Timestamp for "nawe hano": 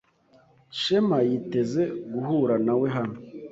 2.65-3.17